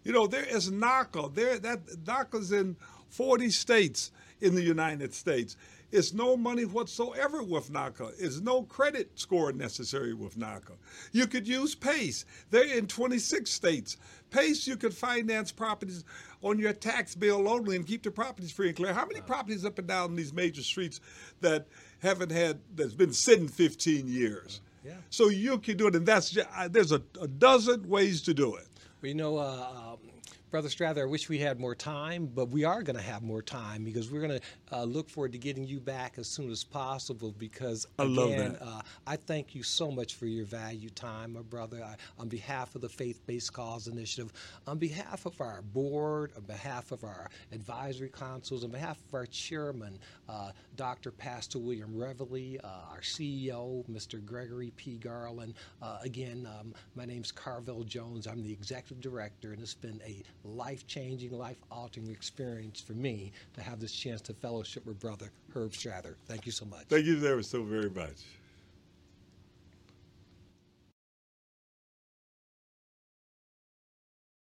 You 0.06 0.14
know, 0.14 0.28
there 0.28 0.46
is 0.46 0.72
NACA. 0.72 1.36
There, 1.36 1.60
that 1.60 1.86
NACA's 2.06 2.54
in 2.54 2.78
40 3.10 3.50
states 3.50 4.12
in 4.40 4.56
the 4.56 4.62
United 4.62 5.14
States. 5.14 5.58
It's 5.92 6.14
no 6.14 6.38
money 6.38 6.64
whatsoever 6.64 7.44
with 7.44 7.70
NACA. 7.70 8.14
It's 8.18 8.40
no 8.40 8.64
credit 8.64 9.12
score 9.20 9.52
necessary 9.52 10.14
with 10.14 10.38
NACA. 10.38 10.78
You 11.12 11.28
could 11.28 11.46
use 11.46 11.76
PACE. 11.76 12.24
They're 12.50 12.78
in 12.78 12.88
26 12.88 13.52
states. 13.52 13.98
PACE, 14.30 14.66
you 14.68 14.78
could 14.78 14.94
finance 14.94 15.52
properties 15.52 16.06
on 16.42 16.60
your 16.60 16.72
tax 16.72 17.14
bill 17.14 17.50
only 17.50 17.76
and 17.76 17.86
keep 17.86 18.04
the 18.04 18.12
properties 18.12 18.54
free 18.54 18.70
and 18.70 18.78
clear. 18.78 18.94
How 18.94 19.06
many 19.06 19.20
properties 19.20 19.66
up 19.66 19.80
and 19.80 19.88
down 19.88 20.16
these 20.16 20.32
major 20.32 20.64
streets 20.64 21.02
that 21.42 21.68
haven't 22.02 22.32
had, 22.32 22.60
that's 22.76 22.94
been 22.94 23.14
sitting 23.14 23.48
15 23.48 24.08
years? 24.08 24.62
Yeah. 24.84 24.94
So 25.10 25.30
you 25.30 25.58
can 25.60 25.78
do 25.78 25.88
it, 25.88 25.96
and 25.96 26.06
that's 26.06 26.32
just, 26.32 26.48
there's 26.70 26.92
a, 26.92 27.02
a 27.22 27.28
dozen 27.28 27.88
ways 27.88 28.22
to 28.24 28.34
do 28.34 28.56
it. 28.56 28.68
You 29.02 29.16
know, 29.16 29.38
uh, 29.38 29.68
um, 29.94 30.11
Brother 30.52 30.68
Strather, 30.68 31.04
I 31.04 31.06
wish 31.06 31.30
we 31.30 31.40
had 31.40 31.62
more 31.62 31.74
time, 31.74 32.26
but 32.26 32.50
we 32.50 32.66
are 32.66 32.84
going 32.84 32.98
to 32.98 33.02
have 33.02 33.24
more 33.24 33.42
time 33.42 33.86
because 33.86 34.12
we're 34.12 34.20
going 34.20 34.38
to 34.38 34.78
uh, 34.78 34.84
look 34.84 35.10
forward 35.10 35.32
to 35.32 35.38
getting 35.38 35.66
you 35.66 35.80
back 35.80 36.16
as 36.18 36.28
soon 36.28 36.52
as 36.52 36.62
possible. 36.62 37.34
Because 37.38 37.88
I 37.98 38.04
again, 38.04 38.16
love 38.18 38.30
that. 38.38 38.62
Uh, 38.62 38.82
I 39.08 39.16
thank 39.16 39.56
you 39.56 39.64
so 39.64 39.90
much 39.90 40.16
for 40.16 40.26
your 40.26 40.44
value 40.44 40.90
time, 40.90 41.34
my 41.34 41.42
brother. 41.42 41.82
I, 41.82 41.96
on 42.20 42.28
behalf 42.28 42.76
of 42.76 42.82
the 42.82 42.90
Faith 42.90 43.26
Based 43.26 43.54
Cause 43.54 43.88
Initiative, 43.88 44.34
on 44.68 44.78
behalf 44.78 45.26
of 45.26 45.40
our 45.40 45.62
board, 45.62 46.34
on 46.36 46.44
behalf 46.44 46.92
of 46.92 47.06
our 47.06 47.30
advisory 47.54 48.10
councils, 48.10 48.66
on 48.66 48.72
behalf 48.72 48.98
of 49.08 49.14
our 49.14 49.28
chairman, 49.28 50.00
uh, 50.28 50.52
Dr. 50.76 51.12
Pastor 51.12 51.60
William 51.60 51.94
Revely, 51.94 52.60
uh, 52.62 52.92
our 52.92 53.00
CEO, 53.00 53.90
Mr. 53.90 54.22
Gregory 54.24 54.74
P. 54.76 54.98
Garland. 54.98 55.54
Uh, 55.82 56.00
again, 56.04 56.46
um, 56.60 56.74
my 56.96 57.06
name's 57.06 57.32
Carvel 57.32 57.86
Jones. 57.86 58.28
I'm 58.28 58.44
the 58.44 58.52
executive 58.52 59.00
director, 59.00 59.54
and 59.54 59.62
it's 59.62 59.74
been 59.74 60.02
a 60.06 60.22
life 60.44 60.88
changing, 60.88 61.38
life 61.38 61.58
altering 61.72 62.10
experience 62.10 62.82
for 62.82 62.94
me 62.94 63.32
to 63.54 63.62
have 63.62 63.80
this 63.80 63.92
chance 63.92 64.22
to 64.22 64.34
fellowship 64.34 64.86
with 64.86 65.00
Brother 65.00 65.32
Herb 65.54 65.74
Strather. 65.74 66.16
Thank 66.28 66.46
you 66.46 66.52
so 66.52 66.66
much. 66.66 66.84
Thank 66.90 67.06
you 67.06 67.20
there 67.20 67.42
so 67.44 67.64
very 67.64 67.90
much. 67.90 68.41